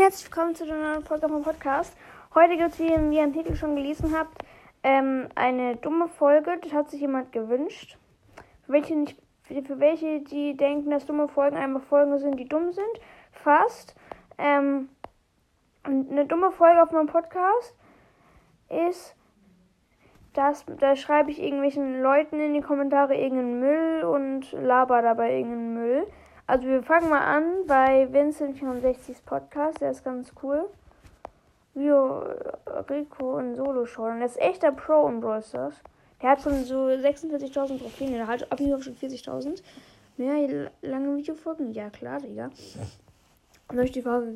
[0.00, 1.94] herzlich willkommen zu einer neuen Folge vom Podcast.
[2.34, 4.42] Heute gibt es, wie ihr im Titel schon gelesen habt,
[4.82, 6.58] ähm, eine dumme Folge.
[6.62, 7.98] Das hat sich jemand gewünscht.
[8.64, 12.72] Für welche, nicht, für welche, die denken, dass dumme Folgen einfach Folgen sind, die dumm
[12.72, 12.88] sind.
[13.30, 13.94] Fast.
[14.38, 14.88] Ähm,
[15.84, 17.76] eine dumme Folge auf meinem Podcast
[18.70, 19.14] ist,
[20.32, 25.74] dass da schreibe ich irgendwelchen Leuten in die Kommentare irgendeinen Müll und laber dabei irgendeinen
[25.74, 26.06] Müll.
[26.50, 30.68] Also wir fangen mal an bei Vincent64s Podcast, der ist ganz cool.
[31.74, 32.24] Vio
[32.90, 34.16] Rico in Solo schon.
[34.16, 35.76] Der ist echter Pro in Brawl Stars.
[36.20, 38.14] Der hat schon so 46.000 Trophäen.
[38.14, 39.62] Der hat auf jeden Fall schon 40.000.
[40.16, 41.70] Mehr lange Videofolgen?
[41.70, 42.50] Ja, klar, Digga.
[43.68, 44.34] Und euch die Frage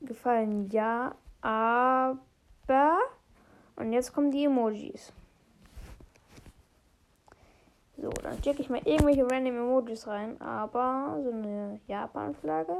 [0.00, 0.70] gefallen?
[0.70, 3.00] Ja, aber.
[3.76, 5.12] Und jetzt kommen die Emojis.
[8.00, 10.40] So, dann checke ich mal irgendwelche random Emojis rein.
[10.40, 12.76] Aber so eine Japan-Flagge.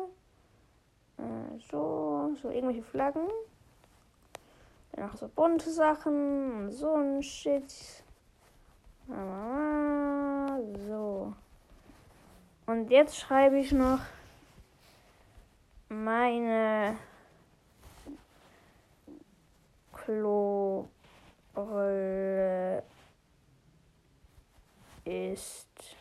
[1.18, 3.28] Äh, so, so irgendwelche Flaggen.
[4.92, 8.02] Dann auch so bunte Sachen so ein Shit.
[10.88, 11.32] So.
[12.66, 13.98] Und jetzt schreibe ich noch
[15.88, 16.96] meine
[19.92, 20.69] Klobrille
[25.10, 25.96] ist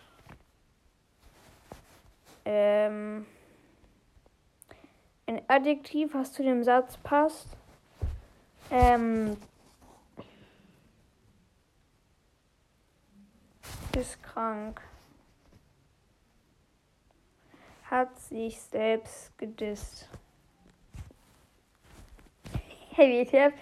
[2.46, 3.26] ähm,
[5.26, 7.48] ein Adjektiv, was zu dem Satz passt.
[8.70, 9.36] Ähm,
[13.98, 14.80] ist krank.
[17.90, 20.08] Hat sich selbst gedisst.
[22.92, 23.54] Hey, WTF.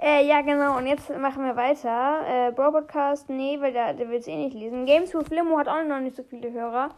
[0.00, 0.76] Äh, ja, genau.
[0.76, 2.48] Und jetzt machen wir weiter.
[2.48, 4.84] Äh, Bro Podcast, nee, weil der, der will es eh nicht lesen.
[4.84, 6.90] Games with Limo hat auch noch nicht so viele Hörer.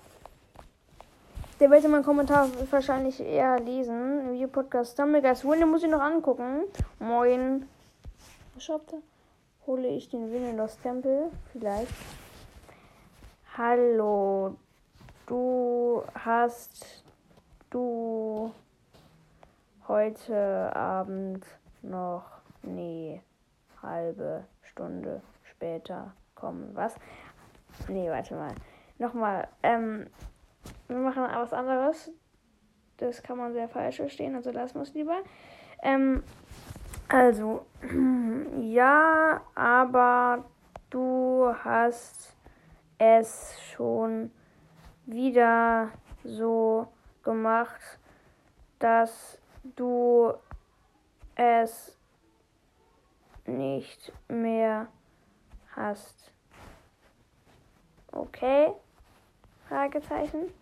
[1.60, 4.32] Der wird meinen Kommentar wahrscheinlich eher lesen.
[4.32, 6.62] Video Podcast Stumbleguys Win, den muss ich noch angucken.
[6.98, 7.68] Moin.
[8.54, 9.00] Was schreibt er?
[9.66, 11.30] Hole ich den Win in das Tempel?
[11.52, 11.92] Vielleicht.
[13.56, 14.56] Hallo.
[15.26, 17.04] Du hast
[17.70, 18.52] du
[19.86, 21.44] heute Abend
[21.82, 22.37] noch
[22.68, 23.22] Nee,
[23.82, 26.70] halbe Stunde später kommen.
[26.74, 26.96] Was?
[27.88, 28.54] Nee, warte mal.
[28.98, 29.48] Nochmal.
[29.62, 30.06] Ähm,
[30.88, 32.10] wir machen was anderes.
[32.98, 35.18] Das kann man sehr falsch verstehen, also wir es lieber.
[35.82, 36.22] Ähm,
[37.08, 37.64] also,
[38.60, 40.44] ja, aber
[40.90, 42.34] du hast
[42.98, 44.32] es schon
[45.06, 45.90] wieder
[46.24, 46.88] so
[47.22, 47.80] gemacht,
[48.78, 49.40] dass
[49.76, 50.32] du
[51.36, 51.97] es
[53.48, 54.88] nicht mehr
[55.74, 56.32] hast.
[58.12, 58.72] Okay?
[59.68, 60.52] Fragezeichen.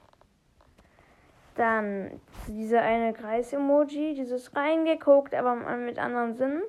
[1.55, 6.63] Dann dieser eine Kreis-Emoji, dieses reingeguckt, aber mit anderen Sinnen.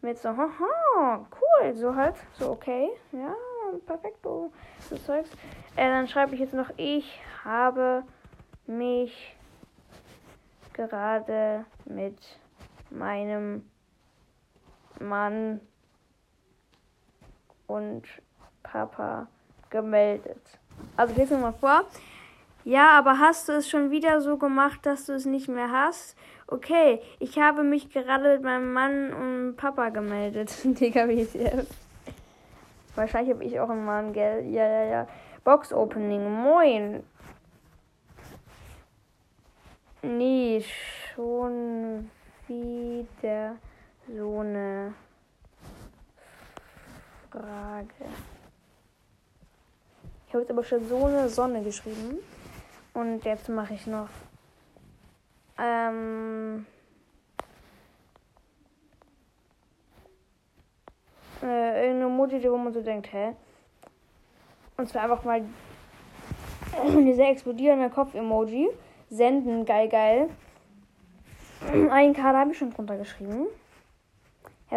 [0.00, 3.34] Mit so, haha, cool, so halt, so okay, ja,
[3.84, 5.28] perfekt, so Zeugs.
[5.74, 8.04] Äh, dann schreibe ich jetzt noch, ich habe
[8.66, 9.36] mich
[10.72, 12.16] gerade mit
[12.90, 13.68] meinem
[15.00, 15.60] Mann
[17.66, 18.02] und
[18.62, 19.28] Papa
[19.70, 20.42] gemeldet.
[20.96, 21.84] Also lesen wir mal vor.
[22.64, 26.16] Ja, aber hast du es schon wieder so gemacht, dass du es nicht mehr hast?
[26.46, 30.54] Okay, ich habe mich gerade mit meinem Mann und Papa gemeldet.
[30.64, 31.26] Digga, wie?
[32.94, 34.44] Wahrscheinlich habe ich auch einen Mann, gell?
[34.50, 35.08] Ja, ja, ja.
[35.44, 36.30] Box Opening.
[36.42, 37.02] Moin.
[40.02, 40.64] Nee,
[41.14, 42.10] schon
[42.46, 43.56] wieder
[44.14, 44.94] so eine
[47.30, 47.88] Frage.
[50.26, 52.18] Ich habe jetzt aber schon so eine Sonne geschrieben.
[52.94, 54.08] Und jetzt mache ich noch.
[55.58, 56.66] Ähm.
[61.42, 63.34] Äh, irgendeine Emoji, wo man so denkt, hä?
[64.76, 65.42] Und zwar einfach mal
[67.04, 68.68] dieser explodierende Kopf-Emoji.
[69.10, 70.28] Senden, geil, geil.
[71.90, 73.46] Einen Kader habe ich schon drunter geschrieben.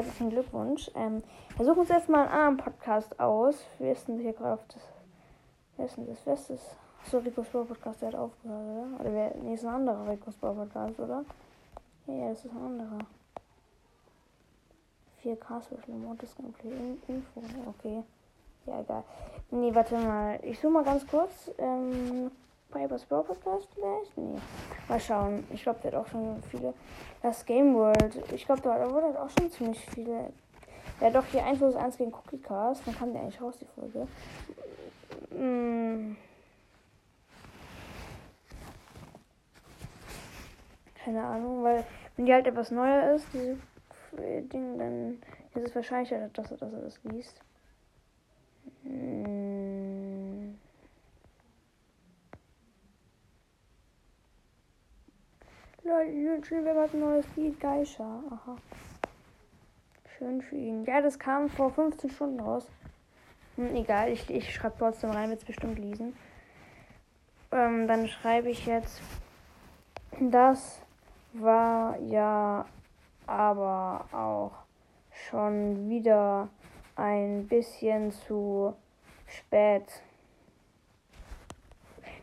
[0.01, 0.89] Herzlichen Glückwunsch.
[0.95, 1.21] Ähm,
[1.57, 3.56] wir suchen uns jetzt mal einen anderen Podcast aus.
[3.77, 4.81] Wir sind hier gerade auf das.
[5.77, 6.18] Wer ist denn das?
[6.25, 6.75] Wer ist das?
[7.03, 9.00] So, Rico Sport Podcast, der hat aufgehört, oder?
[9.00, 9.36] Oder wer?
[9.44, 11.24] Nee, ist ein anderer Rico Sport Podcast, oder?
[12.07, 12.98] Ja, ja, das ist ein anderer.
[15.24, 17.42] 4K Special Modus Gameplay Info.
[17.68, 18.04] Okay.
[18.65, 19.04] Ja, egal.
[19.51, 20.39] Nee, warte mal.
[20.42, 21.51] Ich suche mal ganz kurz.
[21.59, 22.31] Ähm,
[22.71, 24.18] Pipers Brawl Podcast vielleicht?
[24.18, 24.39] Nee.
[24.88, 25.44] Mal schauen.
[25.51, 26.73] Ich glaube, der hat auch schon viele.
[27.21, 28.19] Das Game World.
[28.33, 30.31] Ich glaube, da wurde auch schon ziemlich viele.
[31.00, 32.85] Ja, doch, hier 1 vs 1 gegen Cookie Cast.
[32.85, 34.07] Dann kam der eigentlich raus, die Folge.
[35.31, 36.15] Hm.
[41.03, 41.83] Keine Ahnung, weil
[42.15, 43.57] wenn die halt etwas neuer ist, diese
[44.44, 45.21] Ding, dann
[45.56, 47.41] ist es wahrscheinlicher, dass, dass er das liest.
[48.83, 49.31] Hm.
[55.91, 58.23] Leute, Schulwerk hat ein neues Lied, Geisha.
[58.29, 58.55] Aha.
[60.17, 60.85] Schön für ihn.
[60.85, 62.65] Ja, das kam vor 15 Stunden raus.
[63.57, 66.15] Hm, egal, ich, ich schreibe trotzdem rein, wird es bestimmt lesen.
[67.51, 69.01] Ähm, dann schreibe ich jetzt.
[70.21, 70.81] Das
[71.33, 72.65] war ja
[73.27, 74.53] aber auch
[75.29, 76.47] schon wieder
[76.95, 78.73] ein bisschen zu
[79.27, 80.03] spät.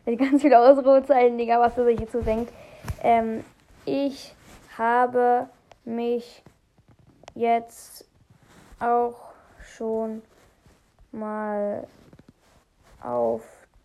[0.05, 2.51] Mit ganz viele Ausrufezeichen, Digga, was er sich jetzt so denkt.
[3.03, 3.43] Ähm,
[3.89, 4.35] ich
[4.77, 5.49] habe
[5.83, 6.43] mich
[7.33, 8.07] jetzt
[8.79, 9.33] auch
[9.75, 10.21] schon
[11.11, 11.87] mal
[13.01, 13.43] auf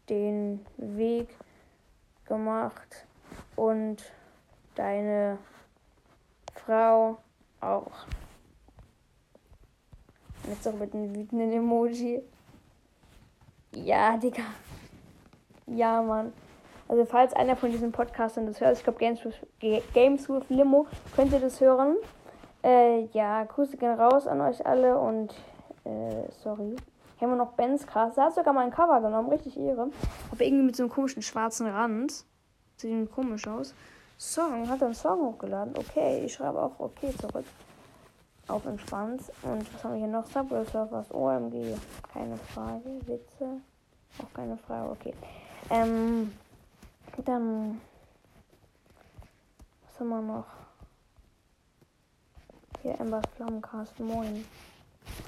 [0.08, 1.28] den Weg
[2.26, 3.06] gemacht
[3.56, 4.02] und
[4.74, 5.38] deine
[6.54, 7.18] Frau
[7.60, 8.06] auch.
[10.48, 12.22] Jetzt auch mit einem wütenden Emoji.
[13.72, 14.44] Ja, Digga.
[15.66, 16.32] Ja, Mann.
[16.88, 19.34] Also falls einer von diesen Podcastern das hört, ich glaube Games with,
[19.94, 20.86] Games with Limo,
[21.16, 21.96] könnt ihr das hören.
[22.62, 25.34] Äh, ja, Grüße gehen raus an euch alle und
[25.84, 26.76] äh, sorry.
[27.18, 28.14] Hier haben wir noch Benz krass.
[28.14, 29.88] Der hat sogar mal ein Cover genommen, richtig Ehre.
[30.32, 32.24] Aber irgendwie mit so einem komischen schwarzen Rand.
[32.76, 33.74] Sieht komisch aus.
[34.18, 35.74] Song, hat er einen Song hochgeladen?
[35.76, 37.44] Okay, ich schreibe auch okay zurück.
[38.48, 39.22] Auf entspannt.
[39.42, 40.26] Und was haben wir hier noch?
[40.26, 41.76] Subway Surfers, OMG.
[42.12, 43.00] Keine Frage.
[43.06, 43.60] Witze.
[44.18, 45.14] Auch keine Frage, okay.
[45.70, 46.32] Ähm,
[47.22, 47.80] dann.
[49.84, 50.46] Was haben wir noch?
[52.82, 54.44] Hier Ember Flammencast, moin.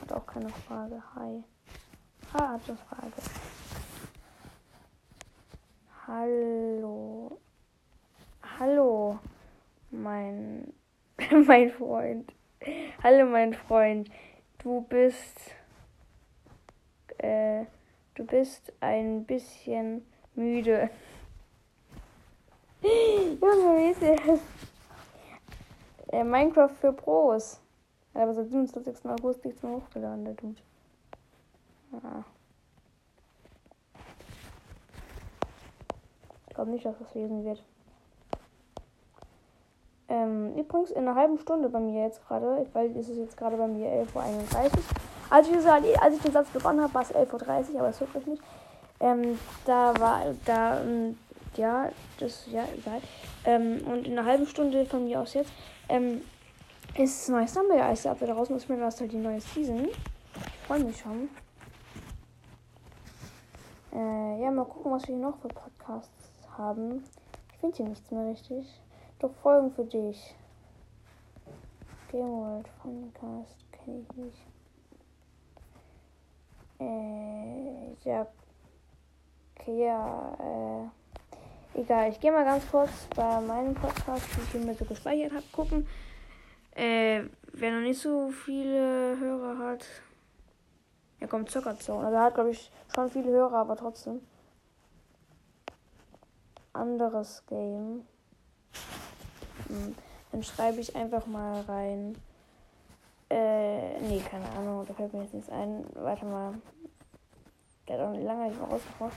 [0.00, 1.02] Hat auch keine Frage.
[1.14, 1.42] Hi.
[2.32, 3.12] Ah, hat eine Frage.
[6.06, 7.38] Hallo.
[8.58, 9.18] Hallo,
[9.90, 10.72] mein,
[11.46, 12.32] mein Freund.
[13.02, 14.10] Hallo, mein Freund.
[14.58, 15.38] Du bist,
[17.18, 17.64] äh,
[18.14, 20.90] du bist ein bisschen müde.
[23.40, 24.40] Junge, wie ist das?
[26.12, 27.60] Äh, Minecraft für Pros.
[28.14, 29.04] Hat aber seit 27.
[29.10, 30.60] August nichts mehr hochgeladen, der Dude.
[31.92, 32.22] Ah.
[36.48, 37.62] Ich glaube nicht, dass das lesen wird.
[40.08, 43.56] Ähm, übrigens in einer halben Stunde bei mir jetzt gerade, weil es ist jetzt gerade
[43.56, 44.70] bei mir 11.31 Uhr.
[45.28, 48.00] Als ich, gesagt, als ich den Satz begonnen habe, war es 11.30 Uhr, aber es
[48.00, 48.42] wirklich nicht.
[49.00, 51.18] Ähm, da war, da, ähm,
[51.56, 53.00] ja, das, ja, egal.
[53.44, 55.52] Ähm, und in einer halben Stunde von mir aus jetzt,
[55.88, 56.20] ähm,
[56.96, 58.48] ist das neue Stumble Ice Update raus.
[58.50, 59.88] Muss mir das halt die neue Season.
[59.88, 61.28] Ich freue mich schon.
[63.92, 67.04] Äh, ja, mal gucken, was wir hier noch für Podcasts haben.
[67.52, 68.80] Ich finde hier nichts mehr richtig.
[69.18, 70.34] Doch Folgen für dich.
[72.10, 74.46] Game World Funcast kenne ich nicht.
[76.78, 78.26] Äh, ja.
[79.54, 81.05] Okay, ja, äh.
[81.76, 85.44] Egal, ich gehe mal ganz kurz bei meinem Podcast, wie ich mir so gespeichert habe,
[85.52, 85.86] gucken.
[86.74, 89.84] Äh, wer noch nicht so viele Hörer hat.
[91.20, 92.06] Ja, kommt Zockerzone.
[92.06, 94.22] Also er hat, glaube ich, schon viele Hörer, aber trotzdem.
[96.72, 98.06] Anderes Game.
[99.68, 99.94] Hm,
[100.32, 102.16] dann schreibe ich einfach mal rein.
[103.28, 105.84] Äh, nee, keine Ahnung, da fällt mir jetzt nichts ein.
[105.92, 106.54] Warte mal.
[107.86, 109.16] Der hat auch lange nicht mehr rausgebracht.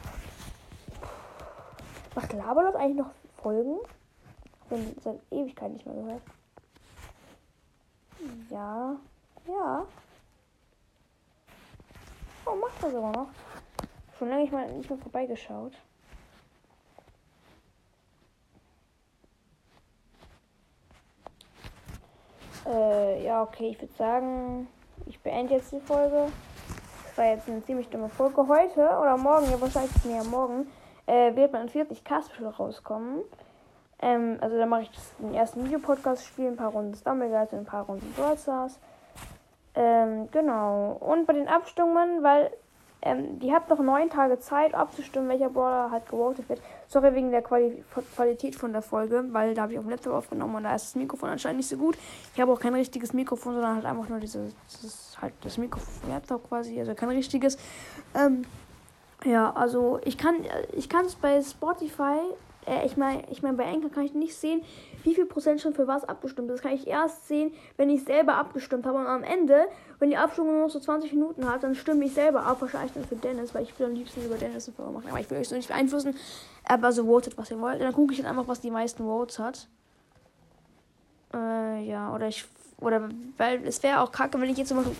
[2.15, 3.11] Macht Laberlot eigentlich noch
[3.41, 3.77] Folgen?
[4.69, 6.21] Bin seit Ewigkeit nicht mehr gehört.
[8.49, 8.95] Ja.
[9.47, 9.85] Ja.
[12.45, 13.27] Oh, macht er sogar noch.
[14.17, 15.73] Schon lange nicht, mal, nicht mehr vorbeigeschaut.
[22.65, 24.67] Äh, ja, okay, ich würde sagen,
[25.05, 26.31] ich beende jetzt die Folge.
[27.05, 28.47] Das war jetzt eine ziemlich dumme Folge.
[28.47, 30.67] Heute oder morgen, ja wahrscheinlich mehr morgen,
[31.09, 33.21] äh, wird man 40 K-Special rauskommen.
[34.01, 37.65] Ähm, also da mache ich den ersten Videopodcast, spiele ein paar Runden Stumbleguys und ein
[37.65, 38.37] paar Runden Brawl.
[39.75, 40.97] Ähm, genau.
[40.99, 42.51] Und bei den Abstimmungen, weil
[43.01, 46.61] ähm, die habt noch neun Tage Zeit abzustimmen, welcher Brawler halt gewotet wird.
[46.87, 47.83] Sorry wegen der Quali
[48.15, 50.87] Qualität von der Folge, weil da habe ich auf dem Laptop aufgenommen und da ist
[50.87, 51.97] das Mikrofon anscheinend nicht so gut.
[52.35, 55.93] Ich habe auch kein richtiges Mikrofon, sondern halt einfach nur dieses, dieses halt das Mikrofon
[56.01, 57.57] vom Laptop quasi, also kein richtiges.
[58.15, 58.43] Ähm,
[59.25, 60.35] ja, also ich kann
[60.73, 62.19] ich kann es bei Spotify
[62.69, 64.61] äh, ich meine, ich mein, bei Anchor kann ich nicht sehen,
[65.03, 66.57] wie viel Prozent schon für was abgestimmt ist.
[66.57, 68.99] Das kann ich erst sehen, wenn ich selber abgestimmt habe.
[68.99, 69.67] Und am Ende,
[69.99, 72.61] wenn die Abstimmung nur noch so 20 Minuten hat, dann stimme ich selber ab.
[72.61, 75.09] Wahrscheinlich dann für Dennis, weil ich will am liebsten über Dennis eine Folge machen.
[75.09, 76.15] Aber ich will euch so nicht beeinflussen.
[76.65, 77.75] Aber so votet, was ihr wollt.
[77.75, 79.67] Und dann gucke ich dann einfach, was die meisten Votes hat.
[81.33, 82.45] ja, oder ich
[82.79, 84.95] oder weil es wäre auch kacke, wenn ich jetzt zum Beispiel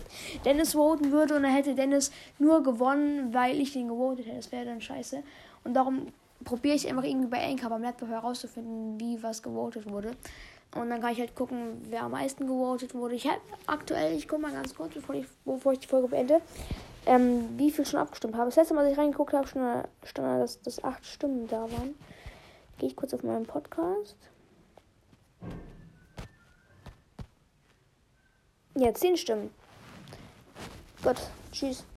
[0.46, 4.38] Dennis voten würde und dann hätte Dennis nur gewonnen, weil ich den gewotet hätte.
[4.38, 5.24] Das wäre dann scheiße.
[5.64, 6.08] Und darum
[6.44, 10.12] probiere ich einfach irgendwie bei Anchor beim Laptop herauszufinden, wie was gewotet wurde.
[10.76, 13.16] Und dann kann ich halt gucken, wer am meisten gewotet wurde.
[13.16, 16.42] Ich habe aktuell, ich gucke mal ganz kurz, bevor ich, bevor ich die Folge beende,
[17.08, 18.46] ähm, wie viel schon abgestimmt habe.
[18.46, 21.96] Das letzte Mal, als ich reingeguckt habe, stand, stand dass, dass acht Stimmen da waren.
[22.78, 24.16] Gehe ich kurz auf meinen Podcast.
[28.80, 29.50] Ja, zehn Stimmen.
[31.04, 31.18] Gut,
[31.52, 31.84] tschüss.